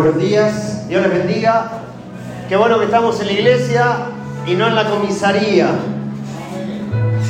[0.00, 1.72] Buenos días, Dios les bendiga.
[2.48, 3.96] Qué bueno que estamos en la iglesia
[4.46, 5.70] y no en la comisaría.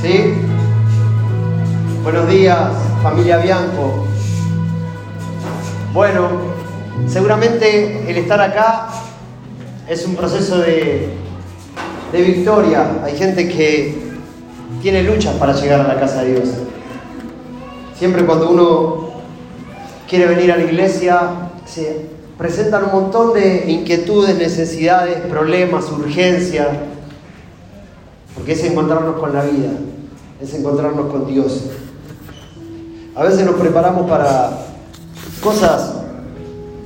[0.03, 0.35] ¿Sí?
[2.03, 2.71] Buenos días,
[3.03, 4.05] familia Bianco.
[5.95, 6.29] Bueno,
[7.07, 8.89] seguramente el estar acá
[9.89, 11.15] es un proceso de,
[12.13, 12.87] de victoria.
[13.03, 14.13] Hay gente que
[14.83, 16.51] tiene luchas para llegar a la casa de Dios.
[17.99, 19.09] Siempre cuando uno
[20.07, 21.31] quiere venir a la iglesia,
[21.65, 26.69] se presentan un montón de inquietudes, necesidades, problemas, urgencias,
[28.35, 29.71] porque es encontrarnos con la vida,
[30.41, 31.65] es encontrarnos con Dios.
[33.17, 34.51] A veces nos preparamos para
[35.43, 35.95] cosas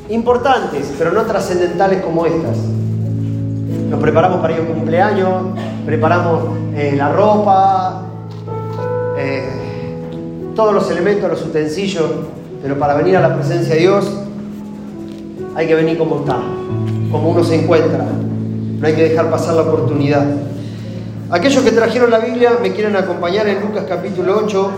[0.08, 2.56] importantes, pero no trascendentales como estas.
[2.56, 5.42] Nos preparamos para ir a un cumpleaños,
[5.84, 8.02] preparamos eh, la ropa,
[9.18, 9.50] eh,
[10.56, 12.06] todos los elementos, los utensilios,
[12.62, 14.21] pero para venir a la presencia de Dios
[15.54, 16.40] hay que venir como está,
[17.10, 18.04] como uno se encuentra.
[18.04, 20.26] No hay que dejar pasar la oportunidad.
[21.30, 24.70] Aquellos que trajeron la Biblia me quieren acompañar en Lucas capítulo 8.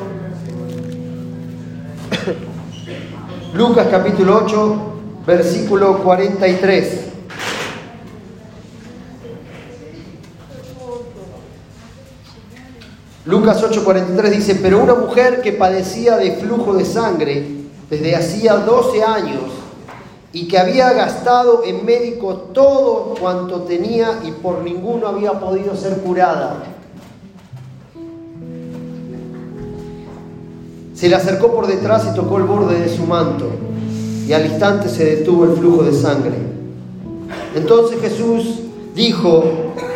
[3.55, 4.77] Lucas capítulo 8,
[5.27, 7.01] versículo 43.
[13.27, 17.47] Lucas 8:43 dice, pero una mujer que padecía de flujo de sangre
[17.89, 19.64] desde hacía 12 años
[20.35, 25.99] y que había gastado en médico todo cuanto tenía y por ninguno había podido ser
[25.99, 26.65] curada.
[30.93, 33.47] Se le acercó por detrás y tocó el borde de su manto
[34.27, 36.35] y al instante se detuvo el flujo de sangre.
[37.55, 38.59] Entonces Jesús
[38.93, 39.45] dijo,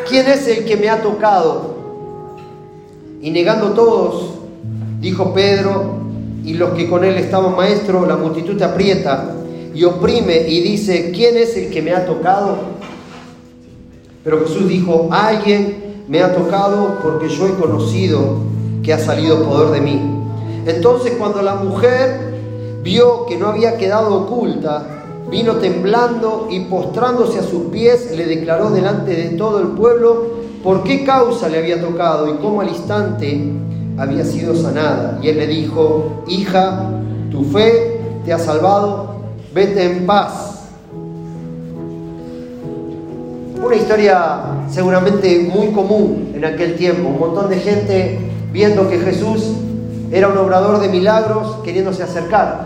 [0.08, 1.74] ¿quién es el que me ha tocado?
[3.20, 4.34] Y negando todos,
[5.00, 5.98] dijo Pedro
[6.44, 9.34] y los que con él estaban maestro, la multitud aprieta
[9.74, 12.56] y oprime y dice, ¿quién es el que me ha tocado?
[14.24, 18.38] Pero Jesús dijo, alguien me ha tocado porque yo he conocido
[18.82, 20.00] que ha salido poder de mí.
[20.66, 22.34] Entonces cuando la mujer
[22.82, 24.98] vio que no había quedado oculta,
[25.30, 30.82] vino temblando y postrándose a sus pies le declaró delante de todo el pueblo por
[30.84, 33.52] qué causa le había tocado y cómo al instante
[33.96, 35.18] había sido sanada.
[35.22, 36.90] Y él le dijo, hija,
[37.30, 39.17] tu fe te ha salvado,
[39.52, 40.54] vete en paz.
[43.62, 48.18] Una historia seguramente muy común en aquel tiempo, un montón de gente
[48.52, 49.52] viendo que Jesús
[50.10, 52.64] era un obrador de milagros, queriéndose acercar.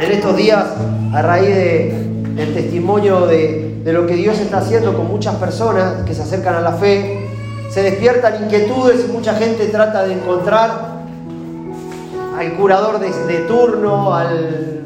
[0.00, 0.64] En estos días,
[1.12, 6.14] a raíz de, del testimonio de, lo que Dios está haciendo con muchas personas que
[6.14, 7.26] se acercan a la fe,
[7.70, 10.98] se despiertan inquietudes y mucha gente trata de encontrar
[12.38, 14.77] al curador de turno, al...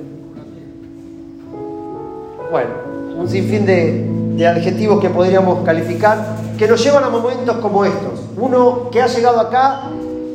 [2.52, 2.68] Bueno,
[3.16, 8.20] un sinfín de, adjetivos que podríamos calificar, que nos llevan a momentos como estos.
[8.36, 9.84] Uno que ha llegado acá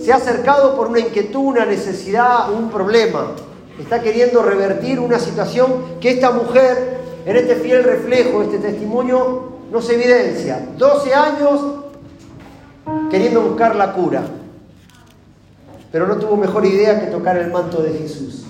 [0.02, 3.34] se ha acercado por una inquietud, una necesidad, un problema.
[3.80, 9.88] Está queriendo revertir una situación que esta mujer, en este fiel reflejo, este testimonio, nos
[9.92, 10.70] evidencia.
[10.76, 11.62] 12 años
[13.12, 14.24] queriendo buscar la cura,
[15.92, 18.47] pero no tuvo mejor idea que tocar el manto de Jesús.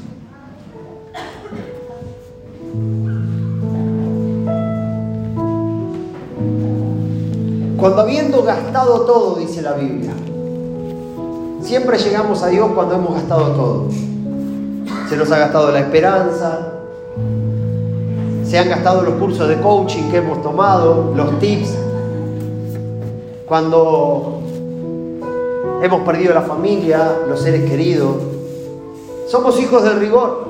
[7.78, 10.12] Cuando habiendo gastado todo, dice la Biblia,
[11.62, 13.86] siempre llegamos a Dios cuando hemos gastado todo.
[15.08, 16.74] Se nos ha gastado la esperanza,
[18.44, 21.78] se han gastado los cursos de coaching que hemos tomado, los tips,
[23.46, 24.42] cuando
[25.84, 28.16] hemos perdido la familia, los seres queridos.
[29.28, 30.48] Somos hijos del rigor.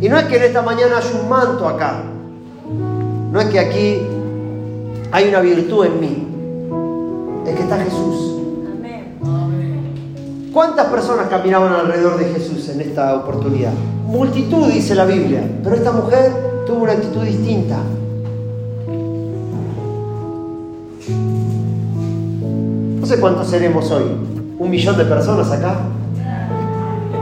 [0.00, 2.04] Y no es que en esta mañana haya un manto acá,
[3.32, 4.00] no es que aquí
[5.12, 6.26] hay una virtud en mí,
[7.46, 8.36] es que está Jesús.
[10.52, 13.72] ¿Cuántas personas caminaban alrededor de Jesús en esta oportunidad?
[14.06, 16.32] Multitud, dice la Biblia, pero esta mujer
[16.66, 17.78] tuvo una actitud distinta.
[23.00, 24.04] No sé cuántos seremos hoy.
[24.58, 25.78] ¿Un millón de personas acá?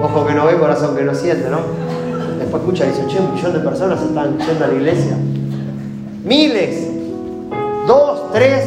[0.03, 1.59] Ojo que no ve, corazón que no siente, ¿no?
[2.39, 5.17] Después escucha y dice, che, un millón de personas están yendo a la iglesia.
[6.25, 6.88] Miles,
[7.89, 8.65] dos, tres,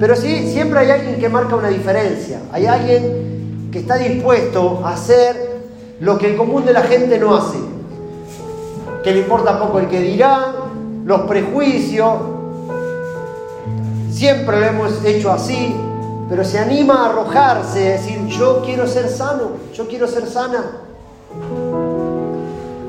[0.00, 2.40] pero sí, siempre hay alguien que marca una diferencia.
[2.50, 5.60] Hay alguien que está dispuesto a hacer
[6.00, 7.58] lo que el común de la gente no hace.
[9.04, 12.14] Que le importa poco el que dirán, los prejuicios.
[14.10, 15.76] Siempre lo hemos hecho así,
[16.28, 20.64] pero se anima a arrojarse, a decir, yo quiero ser sano, yo quiero ser sana.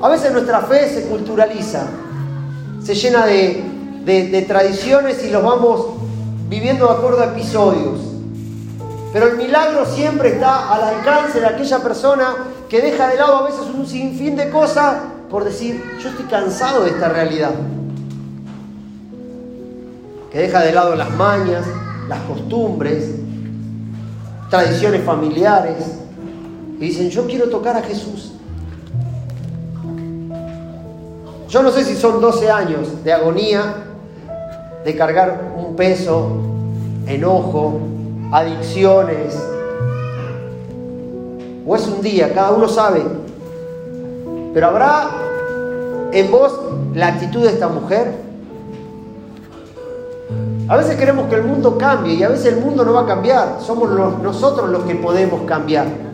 [0.01, 1.87] A veces nuestra fe se culturaliza,
[2.83, 3.76] se llena de,
[4.07, 5.85] de tradiciones y los vamos
[6.47, 7.99] viviendo de acuerdo a episodios.
[9.11, 12.35] Pero el milagro siempre está al alcance de aquella persona
[12.69, 14.97] que deja de lado a veces un sinfín de cosas
[15.29, 17.51] por decir, yo estoy cansado de esta realidad.
[20.31, 21.65] Que deja de lado las mañas,
[22.07, 23.11] las costumbres,
[24.49, 25.83] tradiciones familiares.
[26.77, 28.33] Y dicen, yo quiero tocar a Jesús.
[31.49, 33.83] Yo no sé si son 12 años de agonía,
[34.83, 36.29] de cargar un peso,
[37.07, 37.79] enojo,
[38.31, 39.37] adicciones,
[41.65, 43.03] o es un día, cada uno sabe.
[44.53, 45.09] Pero habrá
[46.13, 46.57] en vos
[46.93, 48.13] la actitud de esta mujer.
[50.69, 53.05] A veces queremos que el mundo cambie y a veces el mundo no va a
[53.05, 53.57] cambiar.
[53.59, 53.89] Somos
[54.21, 56.06] nosotros los que podemos cambiar.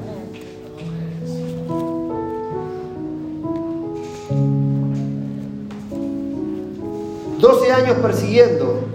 [7.83, 8.94] Años persiguiendo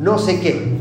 [0.00, 0.78] no sé qué.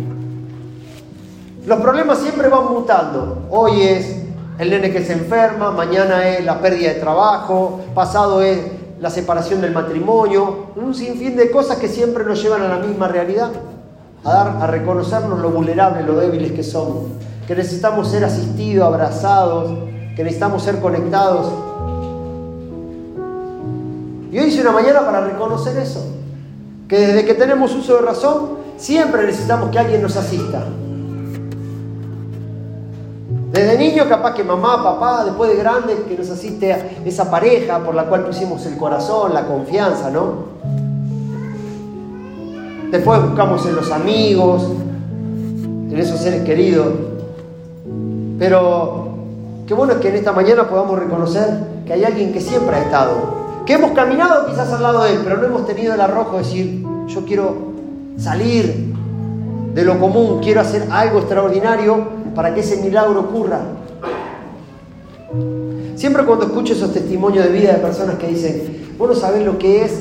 [1.65, 3.47] Los problemas siempre van mutando.
[3.49, 4.15] Hoy es
[4.59, 8.59] el nene que se enferma, mañana es la pérdida de trabajo, pasado es
[8.99, 13.07] la separación del matrimonio, un sinfín de cosas que siempre nos llevan a la misma
[13.07, 13.51] realidad,
[14.23, 17.05] a dar, a reconocernos lo vulnerables, lo débiles que somos,
[17.47, 19.77] que necesitamos ser asistidos, abrazados,
[20.15, 21.51] que necesitamos ser conectados.
[24.31, 26.03] Y hoy hice una mañana para reconocer eso,
[26.87, 30.63] que desde que tenemos uso de razón, siempre necesitamos que alguien nos asista.
[33.51, 37.95] Desde niño capaz que mamá, papá, después de grande que nos asiste esa pareja por
[37.95, 40.57] la cual pusimos el corazón, la confianza, ¿no?
[42.91, 44.63] Después buscamos en los amigos,
[45.89, 46.87] en esos seres queridos.
[48.37, 49.09] Pero
[49.65, 52.83] qué bueno es que en esta mañana podamos reconocer que hay alguien que siempre ha
[52.83, 53.36] estado,
[53.67, 56.43] que hemos caminado quizás al lado de él, pero no hemos tenido el arrojo de
[56.43, 57.73] decir, yo quiero
[58.17, 58.95] salir
[59.73, 63.59] de lo común, quiero hacer algo extraordinario para que ese milagro ocurra.
[65.95, 69.57] Siempre cuando escucho esos testimonios de vida de personas que dicen, vos no sabés lo
[69.57, 69.99] que es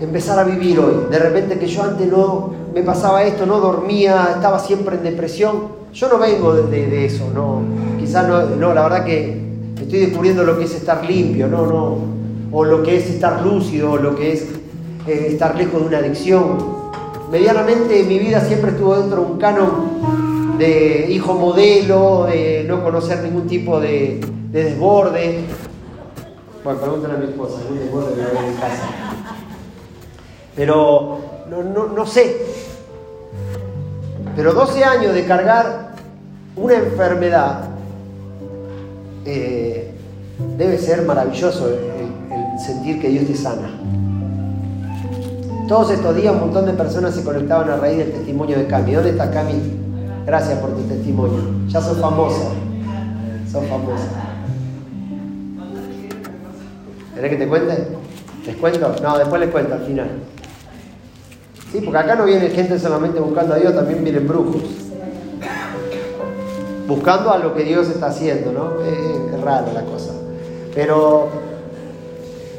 [0.00, 1.06] empezar a vivir hoy.
[1.08, 5.76] De repente que yo antes no me pasaba esto, no dormía, estaba siempre en depresión.
[5.94, 7.60] Yo no vengo de, eso, no.
[8.00, 9.46] Quizás no, no, la verdad que
[9.86, 11.98] estoy descubriendo lo que es estar limpio, no, no.
[12.52, 14.42] O lo que es estar lúcido, o lo que es
[15.06, 16.58] eh, estar lejos de una adicción.
[17.30, 23.22] Medianamente mi vida siempre estuvo dentro de un canon de hijo modelo, de no conocer
[23.22, 25.40] ningún tipo de, desborde.
[26.64, 28.88] Bueno, pregúntale a mi esposa, algún desborde que hay en casa.
[30.56, 31.18] Pero
[31.94, 32.36] no, sé.
[34.34, 35.94] Pero 12 años de cargar
[36.56, 37.75] una enfermedad
[39.26, 39.90] eh,
[40.56, 43.68] debe ser maravilloso el, sentir que Dios te sana.
[45.68, 48.92] Todos estos días un montón de personas se conectaban a raíz del testimonio de Cami.
[48.92, 49.54] ¿Dónde está Cami?
[50.24, 51.40] Gracias por tu testimonio.
[51.68, 52.50] Ya sos famosa.
[53.50, 54.08] Sos famosa.
[57.14, 57.88] ¿Querés que te cuente?
[58.46, 58.94] ¿Les cuento?
[59.02, 60.08] No, después les cuento al final.
[61.72, 64.85] Sí, porque acá no viene gente solamente buscando a Dios, también vienen brujos.
[66.86, 68.82] Buscando a lo que Dios está haciendo, ¿no?
[68.84, 70.12] Es, es raro la cosa.
[70.74, 71.28] Pero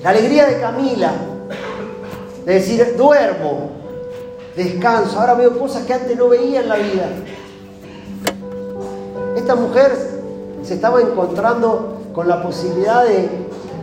[0.04, 1.14] la alegría de Camila,
[2.46, 3.70] de decir, duermo,
[4.56, 7.10] descanso, ahora veo cosas que antes no veía en la vida.
[9.36, 9.92] Esta mujer
[10.64, 13.30] se estaba encontrando con la posibilidad de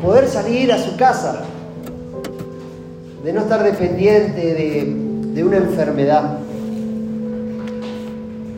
[0.03, 1.43] poder salir a su casa,
[3.23, 4.55] de no estar dependiente
[5.35, 6.39] de, una enfermedad.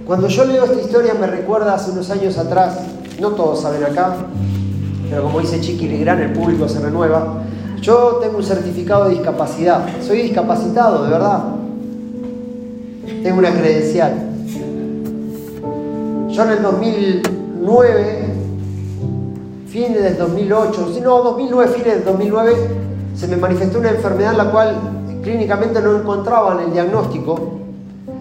[0.06, 2.78] Cuando yo leo esta historia me recuerda hace unos años atrás,
[3.20, 4.14] no todos saben acá,
[5.10, 7.42] pero como dice Chiqui Ligrán, el público se renueva.
[7.80, 11.42] Yo tengo un certificado de discapacidad, soy discapacitado, de verdad.
[13.24, 14.12] Tengo una credencial.
[16.28, 18.24] Yo en el 2009,
[19.66, 22.54] fines del 2008, si no, 2009, fines del 2009,
[23.16, 24.76] se me manifestó una enfermedad en la cual
[25.24, 27.65] clínicamente no encontraban el diagnóstico.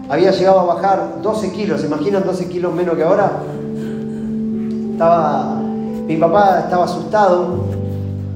[0.08, 3.32] Había llegado a bajar 12 kilos, ¿se imaginan 12 kilos menos que ahora?
[4.92, 5.60] Estaba,
[6.06, 7.64] mi papá estaba asustado.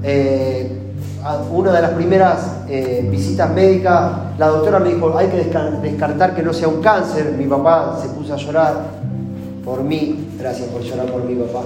[0.03, 0.77] Eh,
[1.51, 5.37] una de las primeras eh, visitas médicas, la doctora me dijo, hay que
[5.81, 7.35] descartar que no sea un cáncer.
[7.37, 8.73] Mi papá se puso a llorar
[9.63, 11.61] por mí, gracias por llorar por mi papá.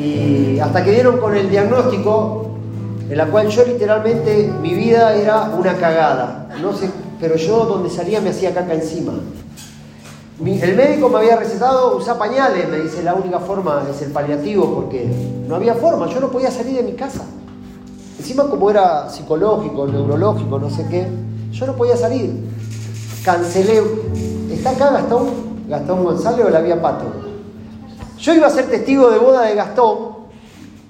[0.00, 2.52] Y hasta que dieron con el diagnóstico,
[3.10, 6.48] en la cual yo literalmente, mi vida era una cagada.
[6.62, 6.88] No sé,
[7.22, 9.12] pero yo donde salía me hacía caca encima.
[10.44, 14.74] el médico me había recetado usar pañales, me dice, la única forma es el paliativo,
[14.74, 15.06] porque
[15.46, 17.24] no había forma, yo no podía salir de mi casa.
[18.18, 21.06] Encima como era psicológico, neurológico, no sé qué,
[21.52, 22.44] yo no podía salir.
[23.24, 23.80] Cancelé.
[24.50, 25.28] ¿Está acá Gastón?
[25.68, 27.04] ¿Gastón González o la vía Pato?
[28.18, 29.98] Yo iba a ser testigo de boda de Gastón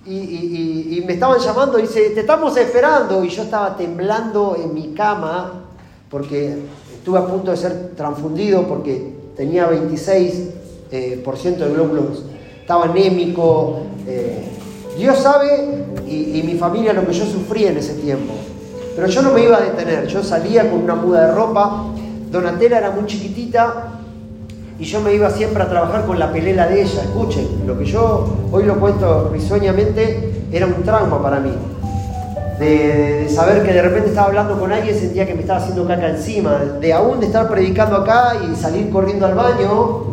[0.07, 3.23] y, me estaban llamando y dice, te estamos esperando.
[3.23, 5.63] Y yo estaba temblando en mi cama
[6.13, 6.59] porque
[6.95, 10.53] estuve a punto de ser transfundido porque tenía 26%
[10.93, 12.25] eh, de glóbulos,
[12.61, 13.81] estaba anémico.
[14.07, 14.45] Eh,
[14.99, 18.35] Dios sabe y, mi familia lo que yo sufrí en ese tiempo.
[18.95, 21.87] Pero yo no me iba a detener, yo salía con una muda de ropa,
[22.31, 24.01] Donatella era muy chiquitita
[24.79, 27.05] y yo me iba siempre a trabajar con la pelela de ella.
[27.05, 31.53] Escuchen, lo que yo hoy lo cuento risueñamente era un trauma para mí.
[32.63, 36.11] De, saber que de repente estaba hablando con alguien, sentía que me estaba haciendo caca
[36.11, 40.05] encima, de aún de estar predicando acá y salir corriendo al baño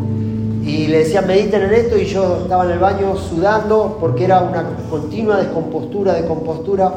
[0.64, 4.42] y le decían mediten en esto y yo estaba en el baño sudando porque era
[4.42, 6.92] una continua descompostura, de compostura,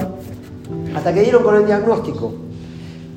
[0.96, 2.32] hasta que dieron con el diagnóstico.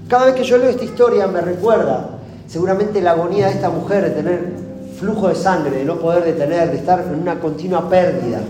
[0.10, 2.10] Cada vez que yo leo esta historia me recuerda
[2.48, 4.54] seguramente la agonía de esta mujer de tener
[5.00, 8.42] flujo de sangre, de no poder detener, de estar en una continua pérdida.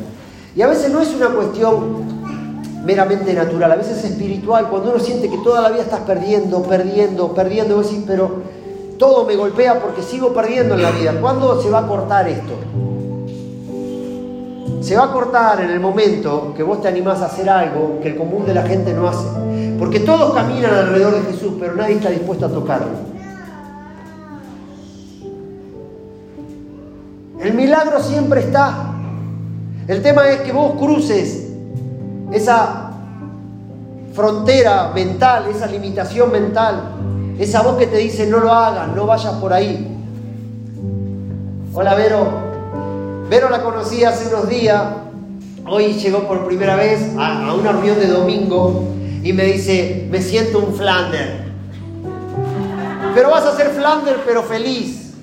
[0.56, 2.15] Y a veces no es una cuestión
[2.86, 6.62] meramente natural, a veces es espiritual, cuando uno siente que toda la vida estás perdiendo,
[6.62, 8.30] perdiendo, perdiendo, vos pero
[8.98, 11.14] todo me golpea porque sigo perdiendo en la vida.
[11.20, 12.54] ¿Cuándo se va a cortar esto?
[14.82, 18.10] Se va a cortar en el momento que vos te animás a hacer algo que
[18.10, 19.26] el común de la gente no hace.
[19.80, 23.16] Porque todos caminan alrededor de Jesús, pero nadie está dispuesto a tocarlo.
[27.42, 28.94] El milagro siempre está.
[29.88, 31.45] El tema es que vos cruces
[32.36, 32.92] esa
[34.14, 36.96] frontera mental, esa limitación mental
[37.40, 39.88] esa voz que te dice no lo hagas, no vayas por ahí.
[41.74, 42.46] Hola Vero.
[43.30, 44.82] Vero la conocí hace unos días.
[45.68, 48.86] Hoy llegó por primera vez a, una reunión de domingo
[49.22, 51.44] y me dice, me siento un Flander.
[53.14, 55.14] Pero vas a ser Flander pero feliz.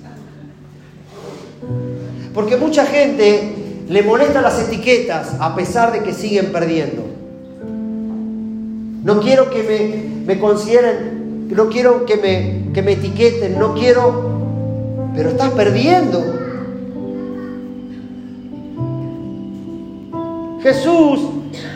[2.35, 7.05] Porque mucha gente le molesta las etiquetas a pesar de que siguen perdiendo.
[9.05, 11.23] No quiero que me, me consideren
[11.55, 14.31] no quiero que me, que me etiqueten, no quiero,
[15.15, 16.39] pero estás perdiendo.
[20.63, 21.21] Jesús,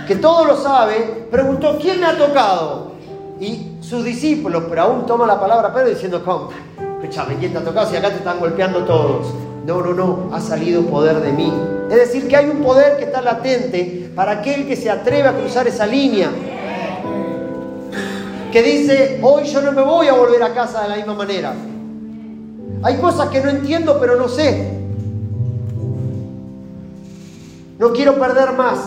[0.07, 2.93] que todo lo sabe, preguntó, ¿quién me ha tocado?
[3.41, 6.51] Y sus discípulos, pero aún toma la palabra Pedro diciendo, ¿cómo?
[7.39, 9.27] ¿quién te ha tocado si acá te están golpeando todos?
[9.65, 11.53] No, no, no, ha salido poder de mí.
[11.91, 15.37] Es decir, que hay un poder que está latente para aquel que se atreve a
[15.37, 16.31] cruzar esa línea
[18.53, 21.53] que dice, hoy yo no me voy a volver a casa de la misma manera.
[22.83, 24.73] Hay cosas que no entiendo, pero no sé.
[27.79, 28.79] No quiero perder más.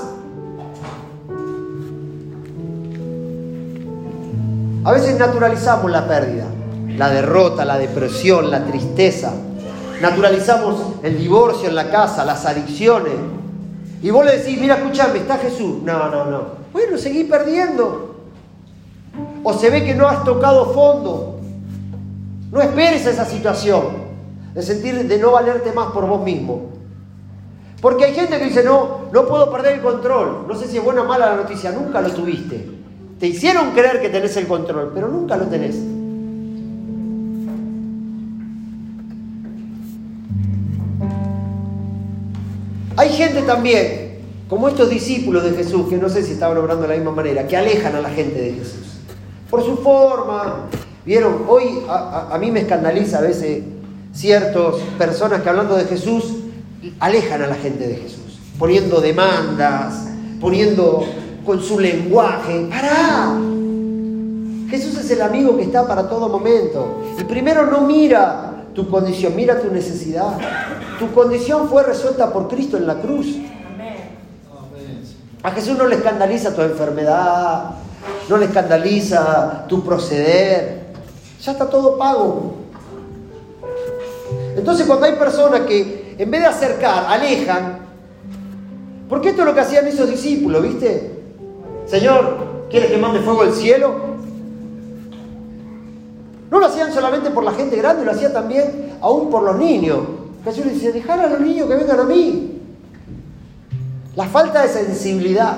[4.83, 6.45] A veces naturalizamos la pérdida,
[6.97, 9.33] la derrota, la depresión, la tristeza.
[10.01, 13.13] Naturalizamos el divorcio en la casa, las adicciones.
[14.01, 15.83] Y vos le decís, mira, escúchame, está Jesús.
[15.83, 16.43] No, no, no.
[16.71, 18.15] Bueno, seguí perdiendo.
[19.43, 21.39] O se ve que no has tocado fondo.
[22.51, 24.09] No esperes esa situación
[24.53, 26.69] de sentir de no valerte más por vos mismo.
[27.81, 30.45] Porque hay gente que dice, no, no puedo perder el control.
[30.47, 32.69] No sé si es buena o mala la noticia, nunca lo tuviste.
[33.19, 35.75] Te hicieron creer que tenés el control, pero nunca lo tenés.
[42.99, 44.17] Hay gente también,
[44.49, 47.47] como estos discípulos de Jesús, que no sé si estaban obrando de la misma manera,
[47.47, 48.97] que alejan a la gente de Jesús
[49.49, 50.65] por su forma.
[51.05, 53.63] Vieron, hoy a, mí me escandaliza a veces
[54.11, 56.25] ciertas personas que hablando de Jesús
[56.99, 60.09] alejan a la gente de Jesús, poniendo demandas,
[60.41, 61.05] poniendo
[61.45, 62.67] con su lenguaje.
[62.69, 63.39] ¡Para!
[64.69, 67.01] Jesús es el amigo que está para todo momento.
[67.17, 70.37] Y primero no mira tu condición, mira tu necesidad.
[70.99, 73.37] Tu condición fue resuelta por Cristo en la cruz.
[75.41, 77.71] A Jesús no le escandaliza tu enfermedad,
[78.27, 80.89] no le escandaliza tu proceder.
[81.41, 82.55] Ya está todo pago.
[84.57, 87.79] Entonces cuando hay personas que en vez de acercar, alejan,
[89.07, 91.17] porque esto es lo que hacían esos discípulos, ¿viste?
[91.85, 93.95] Señor, ¿quieres que mande fuego al cielo?
[96.51, 99.99] No lo hacían solamente por la gente grande, lo hacían también aún por los niños.
[100.43, 102.59] Jesús le dice, dejar a los niños que vengan a mí.
[104.15, 105.57] La falta de sensibilidad.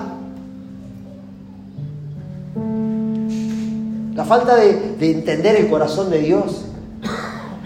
[4.16, 6.66] La falta de, entender el corazón de Dios.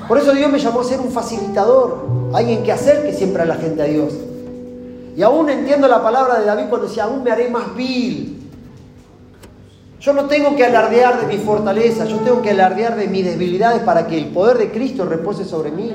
[0.08, 3.56] Por eso Dios me llamó a ser un facilitador, alguien que acerque siempre a la
[3.56, 4.14] gente a Dios.
[5.18, 8.50] Y aún entiendo la palabra de David cuando decía, aún me haré más vil.
[10.00, 13.82] Yo no tengo que alardear de mi fortaleza, yo tengo que alardear de mis debilidades
[13.82, 15.92] para que el poder de Cristo repose sobre mí.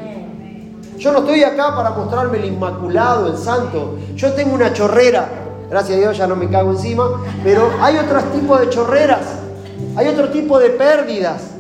[1.00, 3.96] Yo no estoy acá para mostrarme el inmaculado, el santo.
[4.14, 5.30] Yo tengo una chorrera,
[5.70, 9.26] gracias a Dios ya no me cago encima, pero hay otros tipos de chorreras,
[9.96, 11.52] hay otro tipo de pérdidas.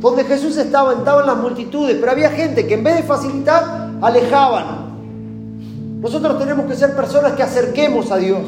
[0.00, 6.00] Donde Jesús estaba, estaban las multitudes, pero había gente que en vez de facilitar, alejaban.
[6.00, 8.40] Nosotros tenemos que ser personas que acerquemos a Dios.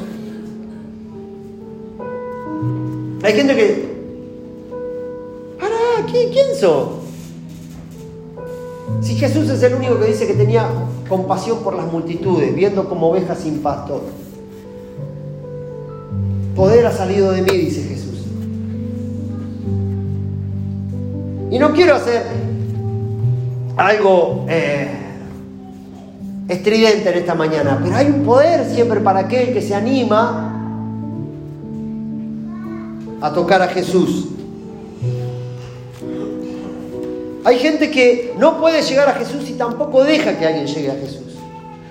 [3.22, 3.94] Hay gente que.
[6.10, 6.54] ¿Quién, quién?
[9.00, 10.68] Si Jesús es el único que dice que tenía
[11.08, 14.02] compasión por las multitudes, viendo como ovejas sin pastor.
[16.54, 18.24] Poder ha salido de mí, dice Jesús.
[21.50, 22.22] Y no quiero hacer
[23.76, 24.88] algo eh,
[26.48, 30.50] estridente en esta mañana, pero hay un poder siempre para aquel que se anima
[33.20, 34.28] a tocar a Jesús.
[37.44, 40.94] Hay gente que no puede llegar a Jesús y tampoco deja que alguien llegue a
[40.94, 41.36] Jesús.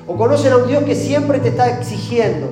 [0.08, 2.48] O conocen a un Dios que siempre te está exigiendo.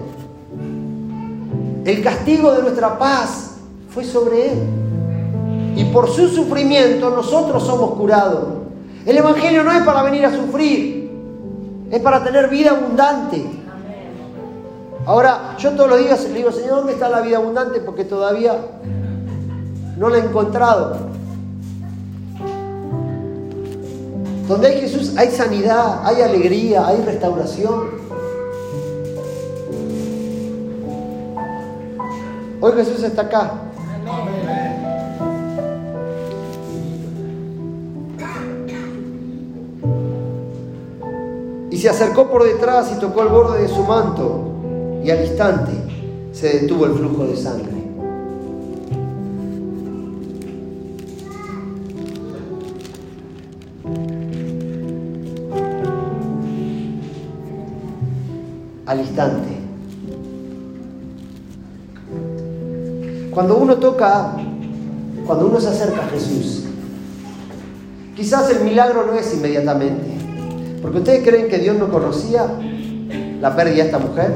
[1.83, 3.55] El castigo de nuestra paz
[3.89, 4.59] fue sobre Él.
[5.75, 8.61] Y por su sufrimiento nosotros somos curados.
[9.05, 11.09] El Evangelio no es para venir a sufrir,
[11.89, 13.43] es para tener vida abundante.
[15.07, 17.79] Ahora, yo todos los días le digo, Señor, ¿dónde está la vida abundante?
[17.79, 18.55] Porque todavía
[19.97, 20.97] no la he encontrado.
[24.51, 27.85] Donde hay Jesús hay sanidad, hay alegría, hay restauración.
[32.59, 33.53] Hoy Jesús está acá.
[41.69, 44.47] Y se acercó por detrás y tocó el borde de su manto.
[45.01, 45.71] Y al instante
[46.33, 47.80] se detuvo el flujo de sangre.
[58.91, 59.47] Al instante.
[63.31, 64.33] Cuando uno toca,
[65.25, 66.65] cuando uno se acerca a Jesús,
[68.17, 70.11] quizás el milagro no es inmediatamente.
[70.81, 72.45] Porque ustedes creen que Dios no conocía
[73.39, 74.33] la pérdida de esta mujer.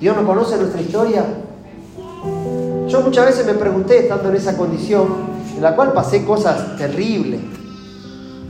[0.00, 1.24] Dios no conoce nuestra historia.
[2.88, 5.08] Yo muchas veces me pregunté, estando en esa condición,
[5.54, 7.40] en la cual pasé cosas terribles,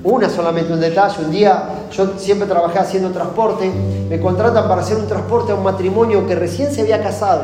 [0.05, 1.25] una solamente, un detalle.
[1.25, 3.71] Un día yo siempre trabajé haciendo transporte.
[4.09, 7.43] Me contratan para hacer un transporte a un matrimonio que recién se había casado.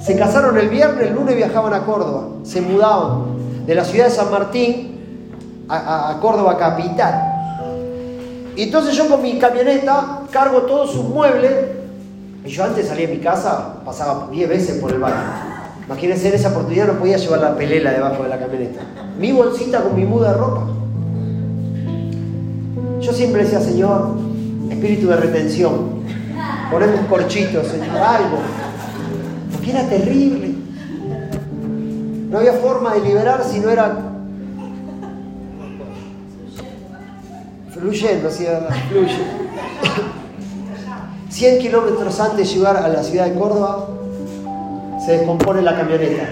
[0.00, 2.24] Se casaron el viernes, el lunes viajaban a Córdoba.
[2.42, 7.30] Se mudaban de la ciudad de San Martín a, Córdoba capital.
[8.56, 11.52] Y entonces yo con mi camioneta cargo todos sus muebles.
[12.44, 15.16] Y yo antes salía de mi casa, pasaba 10 veces por el baño.
[15.86, 18.82] Imagínense, en esa oportunidad no podía llevar la pelela debajo de la camioneta.
[19.18, 20.66] Mi bolsita con mi muda de ropa.
[23.00, 24.16] Yo siempre decía, Señor,
[24.70, 26.02] espíritu de retención,
[26.70, 28.38] ponemos corchitos, Señor, algo.
[29.52, 30.54] Porque era terrible.
[32.30, 33.96] No había forma de liberar si no era
[37.70, 38.46] fluyendo, así
[38.90, 39.18] fluye.
[41.30, 43.88] 100 kilómetros antes de llegar a la ciudad de Córdoba,
[45.04, 46.28] se descompone la camioneta.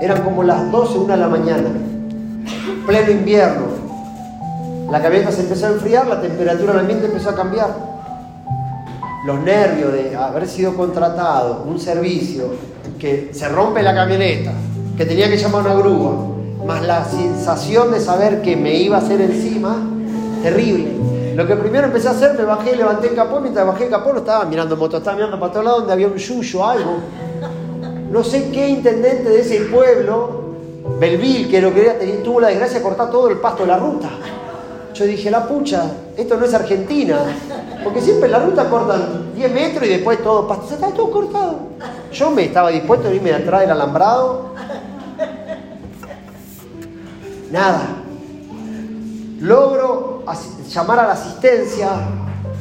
[0.00, 1.68] Eran como las 12, 1 de la mañana,
[2.86, 3.66] pleno invierno,
[4.90, 7.74] la camioneta se empezó a enfriar, la temperatura del ambiente empezó a cambiar.
[9.26, 12.50] Los nervios de haber sido contratado, un servicio,
[12.98, 14.52] que se rompe la camioneta,
[14.96, 16.12] que tenía que llamar a una grúa,
[16.64, 19.76] más la sensación de saber que me iba a hacer encima,
[20.42, 20.92] terrible.
[21.34, 24.12] Lo que primero empecé a hacer, me bajé, levanté el capó, mientras bajé el capó
[24.12, 26.98] no estaba mirando moto, estaba mirando para todos lados donde había un yuyo, algo.
[28.10, 30.54] No sé qué intendente de ese pueblo,
[31.00, 34.08] Belville, que lo quería, tuvo la desgracia de cortar todo el pasto de la ruta.
[34.96, 37.18] Yo dije, la pucha, esto no es Argentina.
[37.84, 40.74] Porque siempre la ruta cortan 10 metros y después todo pasto.
[40.74, 41.58] Está todo cortado.
[42.10, 44.54] Yo me estaba dispuesto a irme atrás del alambrado.
[47.52, 47.82] Nada.
[49.40, 50.24] Logro
[50.66, 51.90] llamar a la asistencia.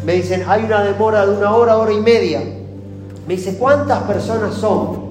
[0.06, 2.42] Me dicen, hay una demora de una hora, hora y media.
[3.26, 5.06] Me dice, ¿cuántas personas son?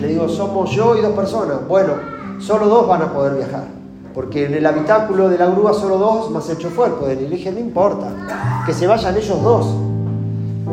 [0.00, 1.66] Le digo, somos yo y dos personas.
[1.66, 1.94] Bueno,
[2.38, 3.83] solo dos van a poder viajar
[4.14, 7.30] porque en el habitáculo de la grúa solo dos más el chofer pueden ir.
[7.30, 9.66] Dije, no importa, que se vayan ellos dos.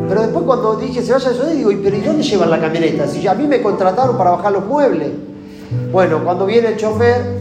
[0.07, 3.07] Pero después cuando dije se vayan ellos digo, ¿y pero ¿y dónde llevan la camioneta?
[3.07, 5.09] Si a mí me contrataron para bajar los muebles.
[5.91, 7.39] Bueno, cuando viene el chofer,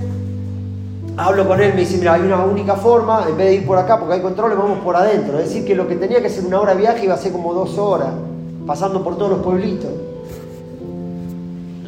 [1.16, 3.76] hablo con él, me dice, mira, hay una única forma, en vez de ir por
[3.76, 5.38] acá porque hay controles, vamos por adentro.
[5.38, 7.32] Es decir, que lo que tenía que ser una hora de viaje iba a ser
[7.32, 8.10] como dos horas,
[8.66, 9.90] pasando por todos los pueblitos.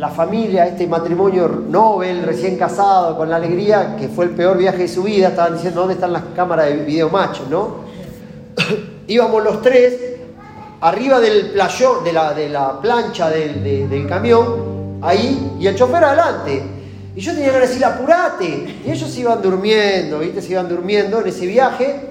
[0.02, 4.78] La familia, este matrimonio Nobel, recién casado, con la alegría, que fue el peor viaje
[4.78, 7.76] de su vida, estaban diciendo, ¿dónde están las cámaras de video macho, no?
[9.06, 9.94] Íbamos los tres
[10.80, 16.64] arriba del playón, de la, de la plancha del, camión, ahí, y el chofer adelante.
[17.14, 18.80] Y yo tenía de decir, apurate.
[18.84, 20.42] Y ellos se iban durmiendo, ¿viste?
[20.42, 22.10] Se iban durmiendo en ese viaje.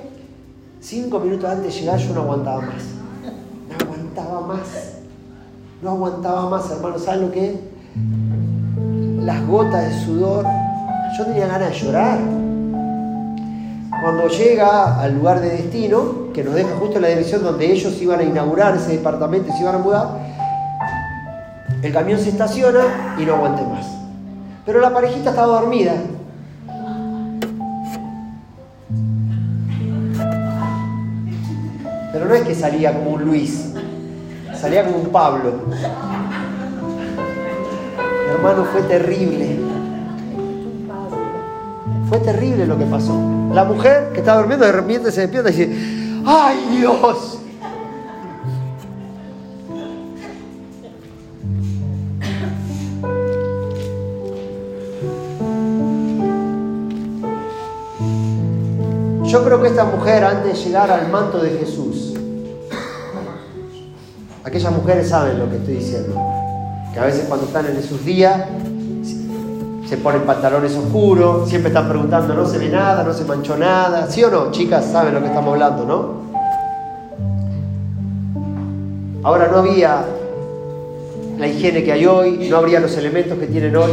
[0.80, 2.84] Cinco minutos antes de llegar yo no aguantaba más.
[3.68, 4.94] No aguantaba más.
[5.82, 6.98] No aguantaba más, hermano.
[6.98, 7.71] ¿Saben lo que es?
[9.24, 10.46] Las gotas de sudor.
[11.18, 12.20] Yo tenía ganas de llorar.
[14.02, 18.02] Cuando llega al lugar de destino, que nos deja justo en la dirección donde ellos
[18.02, 20.08] iban a inaugurar ese departamento y se iban a mudar,
[21.82, 23.86] el camión se estaciona y no aguanté más.
[24.66, 25.94] Pero la parejita estaba dormida.
[32.14, 33.74] Pero no es que salía como un Luis,
[34.54, 35.54] salía como un Pablo.
[38.44, 39.60] Hermano, fue terrible.
[42.10, 43.14] Fue terrible lo que pasó.
[43.54, 47.38] La mujer que estaba durmiendo de repente se despierta y dice, ¡ay Dios!
[59.26, 62.16] Yo creo que esta mujer, antes de llegar al manto de Jesús,
[64.44, 66.16] aquellas mujeres saben lo que estoy diciendo,
[66.94, 68.42] que a veces cuando están en esos días
[69.88, 74.08] se ponen pantalones oscuros, siempre están preguntando, no se ve nada, no se manchó nada,
[74.10, 74.52] ¿sí o no?
[74.52, 76.22] Chicas, saben lo que estamos hablando, ¿no?
[79.24, 80.06] Ahora no había
[81.38, 83.92] la higiene que hay hoy, no habría los elementos que tienen hoy,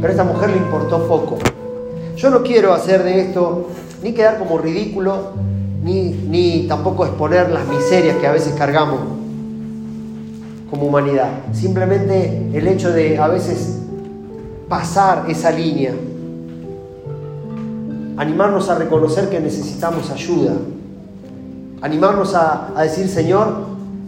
[0.00, 1.36] pero a esta mujer le importó poco.
[2.16, 3.68] Yo no quiero hacer de esto
[4.02, 5.32] ni quedar como ridículo,
[5.82, 9.17] ni, ni tampoco exponer las miserias que a veces cargamos
[10.70, 11.28] como humanidad.
[11.52, 13.78] Simplemente el hecho de a veces
[14.68, 15.92] pasar esa línea,
[18.16, 20.52] animarnos a reconocer que necesitamos ayuda,
[21.80, 23.48] animarnos a, decir, Señor,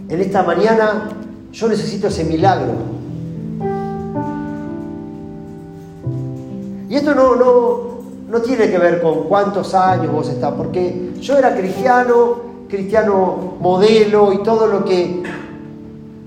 [0.09, 1.09] en esta mañana
[1.53, 2.73] yo necesito ese milagro.
[6.89, 7.81] Y esto no, no,
[8.29, 14.33] no tiene que ver con cuántos años vos estás, porque yo era cristiano, cristiano modelo
[14.33, 15.23] y todo lo que,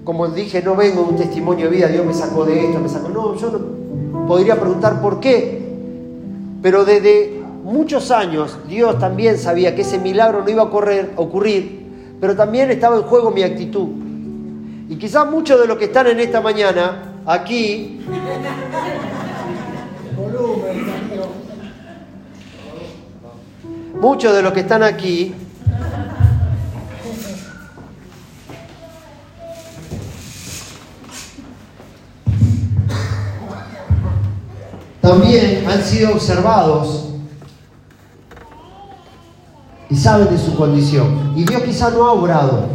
[0.04, 2.90] como dije, no vengo de un testimonio de vida, Dios me sacó de esto, me
[2.90, 3.10] sacó.
[3.10, 5.62] No, yo no podría preguntar por qué,
[6.62, 11.86] pero desde muchos años Dios también sabía que ese milagro no iba a ocurrir,
[12.20, 13.88] pero también estaba en juego mi actitud.
[14.90, 18.02] Y quizás muchos de los que están en esta mañana aquí
[24.04, 25.34] muchos de los que están aquí
[35.04, 37.10] también han sido observados
[39.90, 41.34] y saben de su condición.
[41.36, 42.68] Y Dios quizá no ha obrado.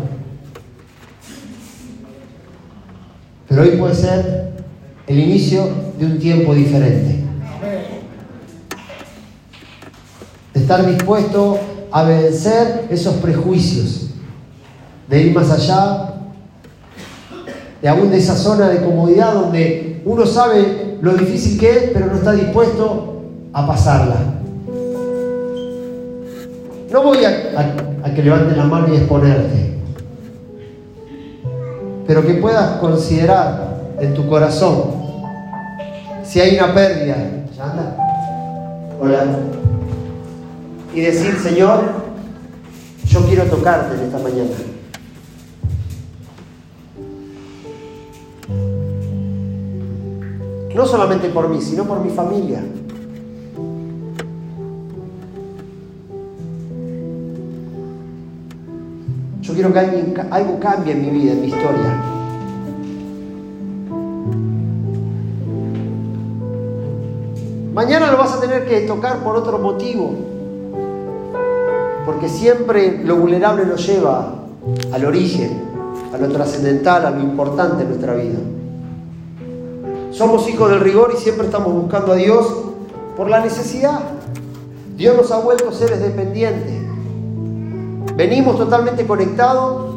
[3.48, 4.52] Pero hoy puede ser
[5.06, 7.24] el inicio de un tiempo diferente.
[10.54, 11.58] estar dispuesto
[11.90, 14.10] a vencer esos prejuicios,
[15.08, 16.14] de ir más allá,
[17.80, 22.06] de aún de esa zona de comodidad donde uno sabe lo difícil que es, pero
[22.06, 24.16] no está dispuesto a pasarla.
[26.90, 29.78] No voy a, que levantes la mano y exponerte,
[32.06, 34.84] pero que puedas considerar en tu corazón
[36.24, 37.16] si hay una pérdida.
[39.00, 39.24] Hola
[40.94, 41.80] y decir, Señor,
[43.06, 44.50] yo quiero tocarte en esta mañana.
[50.78, 52.62] No solamente por mí, sino por mi familia.
[59.42, 59.80] Yo quiero que
[60.30, 62.04] algo cambie en mi vida, en mi historia.
[67.74, 70.14] Mañana lo vas a tener que tocar por otro motivo
[72.06, 74.32] porque siempre lo vulnerable nos lleva
[74.92, 75.60] al origen,
[76.14, 78.38] a lo trascendental, a lo importante en nuestra vida.
[80.18, 82.44] Somos hijos del rigor y siempre estamos buscando a Dios
[83.16, 84.00] por la necesidad.
[84.96, 86.74] Dios nos ha vuelto seres dependientes.
[88.16, 89.94] Venimos totalmente conectados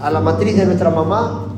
[0.00, 1.54] a la matriz de nuestra mamá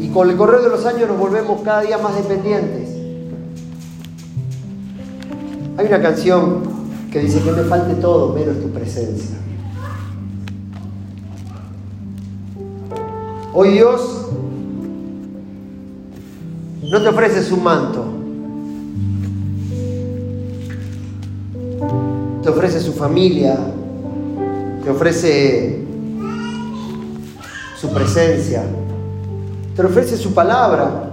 [0.00, 2.88] y con el correr de los años nos volvemos cada día más dependientes.
[5.76, 6.62] Hay una canción
[7.12, 9.36] que dice que me falte todo menos tu presencia.
[13.52, 14.20] Hoy Dios
[16.90, 18.04] no te ofrece su manto,
[22.42, 23.56] te ofrece su familia,
[24.82, 25.84] te ofrece
[27.80, 28.64] su presencia,
[29.76, 31.12] te ofrece su palabra.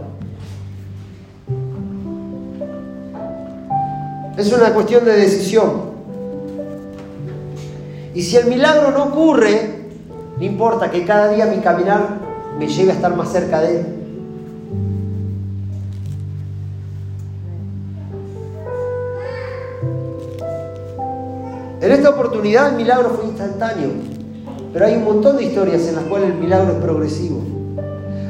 [4.36, 5.92] Es una cuestión de decisión.
[8.16, 9.90] Y si el milagro no ocurre,
[10.40, 12.18] no importa que cada día mi caminar
[12.58, 13.97] me lleve a estar más cerca de Él.
[21.80, 23.90] En esta oportunidad el milagro fue instantáneo,
[24.74, 27.40] pero hay un montón de historias en las cuales el milagro es progresivo.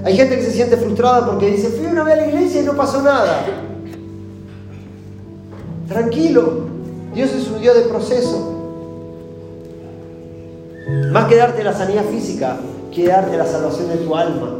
[0.03, 2.65] Hay gente que se siente frustrada porque dice, fui una vez a la iglesia y
[2.65, 3.45] no pasó nada.
[5.87, 6.65] Tranquilo,
[7.15, 8.53] Dios es un Dios de proceso.
[11.11, 12.57] Más que darte la sanidad física,
[12.93, 14.55] quiere darte la salvación de tu alma.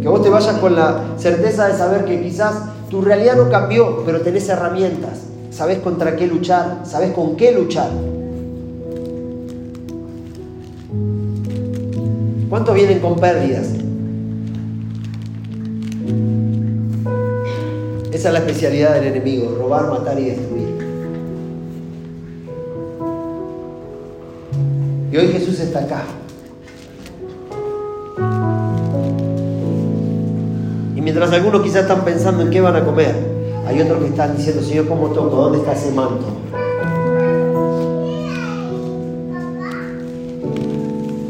[0.00, 2.54] Que vos te vayas con la certeza de saber que quizás
[2.88, 5.33] tu realidad no cambió, pero tenés herramientas.
[5.54, 7.88] Sabés contra qué luchar, sabés con qué luchar.
[12.50, 13.68] ¿Cuántos vienen con pérdidas?
[18.12, 20.74] Esa es la especialidad del enemigo, robar, matar y destruir.
[25.12, 26.02] Y hoy Jesús está acá.
[30.96, 33.33] Y mientras algunos quizás están pensando en qué van a comer,
[33.66, 35.36] hay otros que están diciendo, Señor, ¿cómo toco?
[35.36, 36.24] ¿Dónde está ese manto?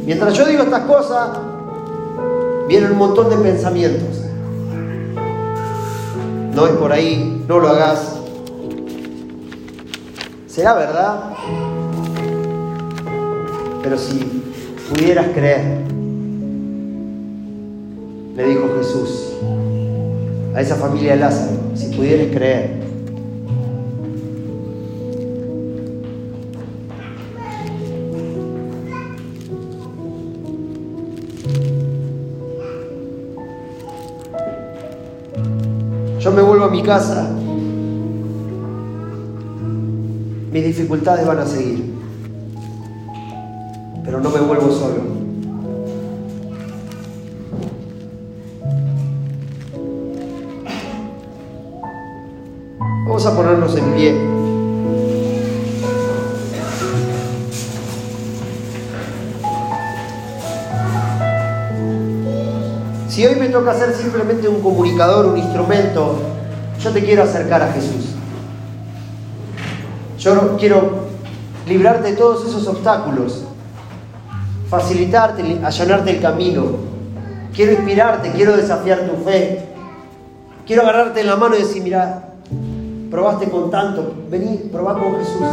[0.05, 1.31] Mientras yo digo estas cosas,
[2.69, 4.23] vienen un montón de pensamientos.
[6.55, 8.17] No es por ahí, no lo hagas.
[10.47, 11.33] ¿Será verdad?
[13.83, 14.43] Pero si
[14.89, 15.81] pudieras creer,
[18.37, 19.33] le dijo Jesús
[20.55, 21.64] a esa familia de Lázaro,
[21.97, 22.81] pudieras creer,
[36.21, 37.31] yo me vuelvo a mi casa,
[40.53, 41.93] mis dificultades van a seguir.
[44.05, 45.04] Pero no me vuelvo solo.
[53.77, 54.15] En pie.
[63.09, 66.19] Si hoy me toca ser simplemente un comunicador, un instrumento,
[66.81, 68.15] yo te quiero acercar a Jesús.
[70.19, 71.05] Yo quiero
[71.67, 73.45] librarte de todos esos obstáculos
[74.75, 76.65] facilitarte, allanarte el camino.
[77.55, 79.69] Quiero inspirarte, quiero desafiar tu fe.
[80.67, 82.34] Quiero agarrarte en la mano y decir, mira,
[83.15, 85.47] probaste con tanto, vení, probá con Jesús.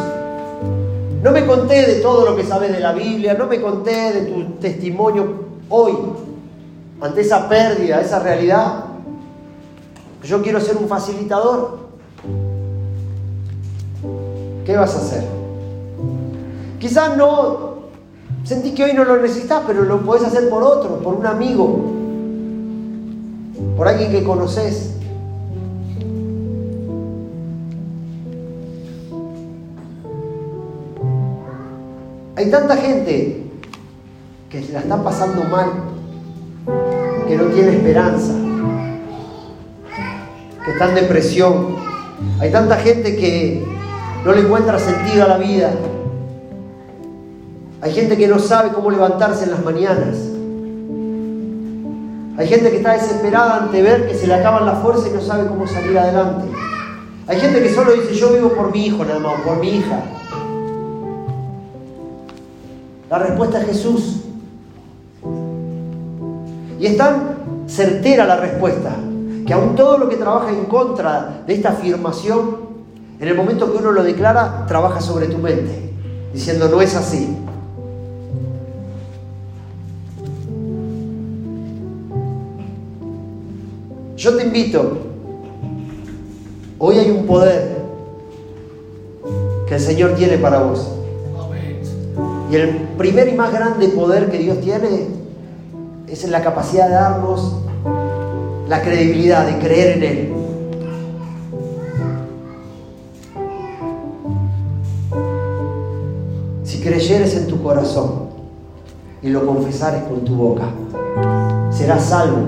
[1.22, 4.22] No me conté de todo lo que sabes de la Biblia, no me conté de
[4.24, 5.28] tu testimonio
[5.70, 5.94] hoy,
[7.00, 8.86] ante esa pérdida, esa realidad.
[10.24, 11.78] Yo quiero ser un facilitador.
[14.66, 15.24] ¿Qué vas a hacer?
[16.80, 17.70] Quizás no
[18.44, 21.80] Sentí que hoy no lo necesitas, pero lo puedes hacer por otro, por un amigo,
[23.78, 24.96] por alguien que conoces.
[32.42, 33.44] Hay tanta gente
[34.50, 35.70] que se la está pasando mal,
[37.28, 38.34] que no tiene esperanza,
[40.66, 41.76] que está en depresión.
[42.40, 43.64] Hay tanta gente que
[44.26, 45.72] no le encuentra sentido a la vida,
[47.80, 50.18] hay gente que no sabe cómo levantarse en las mañanas.
[52.40, 55.22] Hay gente que está desesperada ante ver que se le acaban las fuerzas y no
[55.22, 56.48] sabe cómo salir adelante.
[57.28, 60.02] Hay gente que solo dice, yo vivo por mi hijo nada más, por mi hija.
[63.12, 64.22] La respuesta es Jesús.
[66.80, 68.96] Y es tan certera la respuesta,
[69.46, 72.72] que aún todo lo que trabaja en contra de esta afirmación,
[73.20, 75.92] en el momento que uno lo declara, trabaja sobre tu mente,
[76.34, 77.36] diciendo, no es así.
[84.16, 85.00] Yo te invito,
[86.80, 87.82] hoy hay un poder
[89.68, 91.01] que el Señor tiene para vos.
[92.52, 95.08] Y el primer y más grande poder que Dios tiene
[96.10, 97.56] es la capacidad de darnos
[98.68, 100.34] la credibilidad de creer en Él.
[106.66, 108.32] Si creyeres en tu corazón
[109.22, 110.66] y lo confesares con tu boca,
[111.72, 112.40] serás salvo.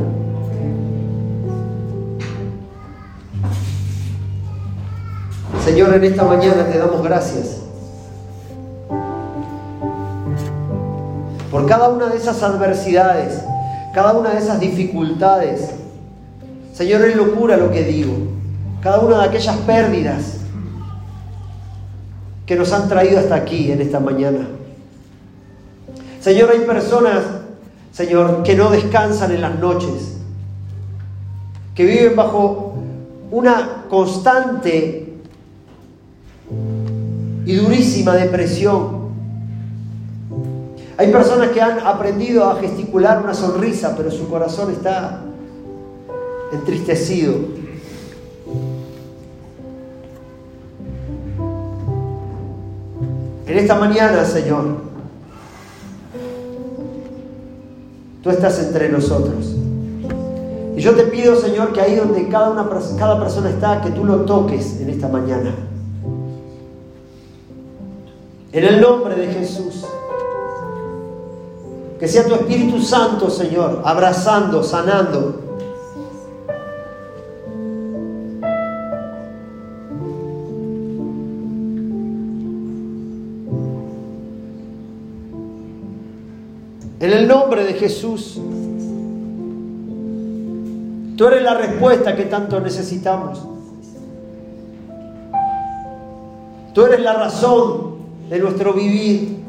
[5.64, 7.63] Señor, en esta mañana te damos gracias
[11.66, 13.42] cada una de esas adversidades,
[13.94, 15.72] cada una de esas dificultades.
[16.74, 18.14] Señor, es locura lo que digo.
[18.82, 20.38] Cada una de aquellas pérdidas
[22.46, 24.48] que nos han traído hasta aquí en esta mañana.
[26.20, 27.24] Señor, hay personas,
[27.92, 30.18] Señor, que no descansan en las noches,
[31.76, 32.76] que viven bajo
[33.32, 35.14] una constante
[37.46, 39.03] y durísima depresión,
[40.98, 45.22] hay personas que han aprendido a gesticular una sonrisa, pero su corazón está
[46.52, 47.34] entristecido.
[53.48, 54.66] En esta mañana, Señor,
[58.22, 59.56] tú estás entre nosotros.
[60.76, 64.06] Y yo te pido, Señor, que ahí donde cada, una, cada persona está, que tú
[64.06, 65.56] lo toques en esta mañana.
[68.52, 69.86] En el nombre de Jesús.
[72.00, 75.40] Que sea tu Espíritu Santo, Señor, abrazando, sanando.
[87.00, 88.40] En el nombre de Jesús.
[91.18, 93.42] Tú eres la respuesta que tanto necesitamos.
[96.74, 97.98] Tú eres la razón
[98.30, 99.43] de nuestro vivir.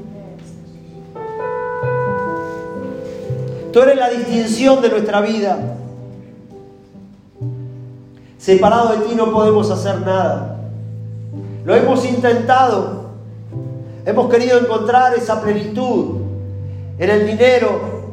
[3.74, 5.58] Tú eres la distinción de nuestra vida.
[8.38, 10.60] Separado de ti no podemos hacer nada.
[11.64, 13.10] Lo hemos intentado.
[14.06, 16.20] Hemos querido encontrar esa plenitud
[17.00, 18.12] en el dinero,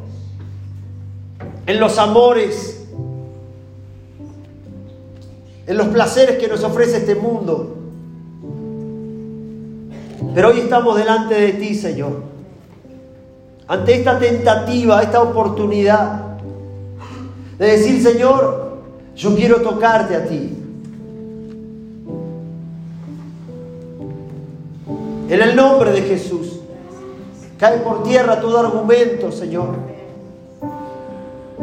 [1.64, 2.84] en los amores,
[5.68, 7.76] en los placeres que nos ofrece este mundo.
[10.34, 12.31] Pero hoy estamos delante de ti, Señor
[13.68, 16.36] ante esta tentativa, esta oportunidad
[17.58, 18.78] de decir, Señor,
[19.16, 20.58] yo quiero tocarte a ti.
[25.28, 26.60] En el nombre de Jesús,
[27.58, 29.76] cae por tierra todo argumento, Señor,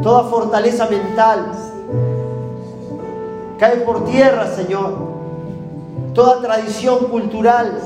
[0.01, 1.51] toda fortaleza mental.
[3.59, 4.93] Cae por tierra, Señor,
[6.13, 7.77] toda tradición cultural,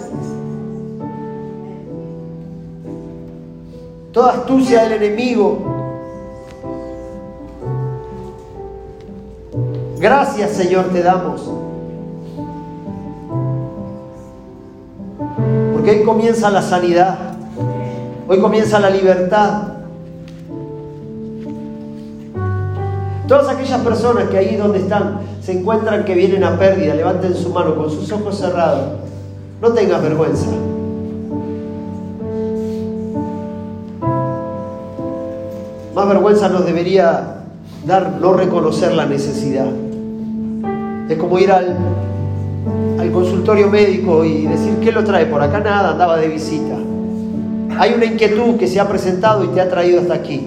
[4.14, 5.58] toda astucia del enemigo.
[10.00, 11.50] Gracias Señor te damos.
[15.74, 17.18] Porque hoy comienza la sanidad.
[18.28, 19.64] Hoy comienza la libertad.
[23.28, 27.50] Todas aquellas personas que ahí donde están se encuentran que vienen a pérdida, levanten su
[27.50, 29.00] mano con sus ojos cerrados.
[29.60, 30.48] No tengas vergüenza.
[36.04, 37.46] Más vergüenza nos debería
[37.86, 39.68] dar no reconocer la necesidad.
[41.08, 41.78] Es como ir al,
[43.00, 45.28] al consultorio médico y decir, ¿qué lo trae?
[45.28, 46.76] Por acá nada, andaba de visita.
[47.80, 50.46] Hay una inquietud que se ha presentado y te ha traído hasta aquí.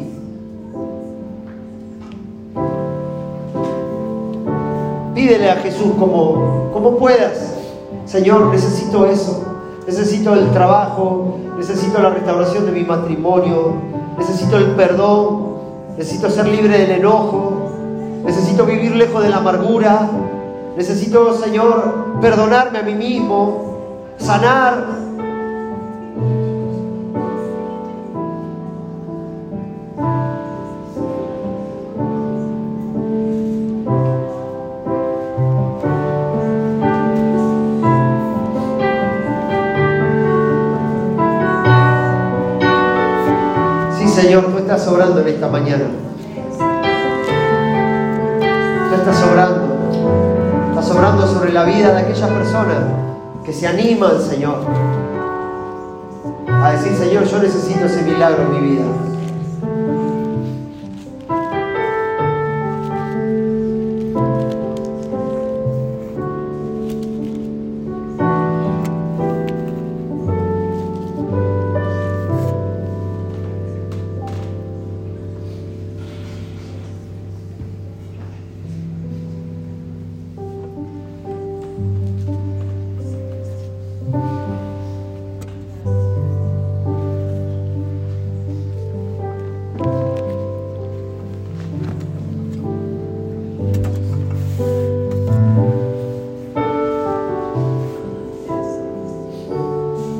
[5.15, 7.55] Pídele a Jesús como, como puedas.
[8.05, 9.43] Señor, necesito eso.
[9.87, 13.73] Necesito el trabajo, necesito la restauración de mi matrimonio,
[14.19, 15.46] necesito el perdón,
[15.97, 17.71] necesito ser libre del enojo,
[18.25, 20.09] necesito vivir lejos de la amargura,
[20.77, 25.06] necesito, Señor, perdonarme a mí mismo, sanar
[44.77, 45.85] estás obrando en esta mañana.
[48.89, 50.69] Tú estás obrando.
[50.69, 52.77] Estás obrando sobre la vida de aquellas personas
[53.43, 54.59] que se animan, Señor,
[56.49, 58.85] a decir, Señor, yo necesito ese milagro en mi vida.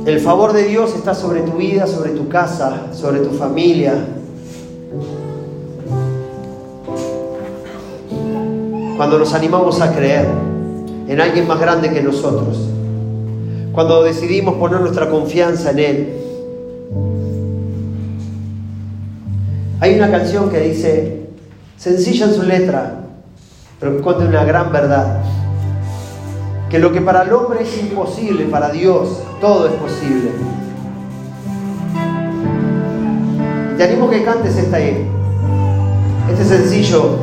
[0.07, 3.93] El favor de Dios está sobre tu vida, sobre tu casa, sobre tu familia.
[8.97, 10.29] Cuando nos animamos a creer
[11.09, 12.57] en alguien más grande que nosotros.
[13.73, 16.13] Cuando decidimos poner nuestra confianza en Él.
[19.81, 21.27] Hay una canción que dice,
[21.77, 23.01] sencilla en su letra,
[23.81, 25.25] pero que cuenta una gran verdad.
[26.71, 30.31] Que lo que para el hombre es imposible, para Dios todo es posible.
[33.77, 37.19] te animo que cantes esta, este sencillo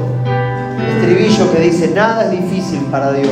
[0.88, 3.32] estribillo que dice, nada es difícil para Dios.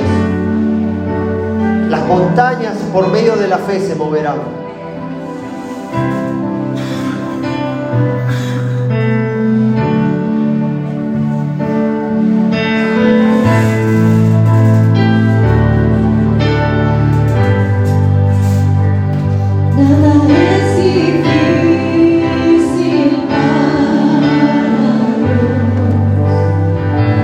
[1.89, 4.60] Las montañas por medio de la fe se moverán.